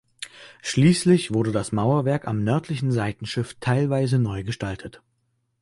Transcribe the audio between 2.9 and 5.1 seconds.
Seitenschiff teilweise neu gestaltet.